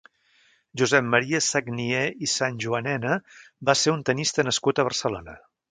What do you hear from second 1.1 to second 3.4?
Maria Sagnier i Sanjuanena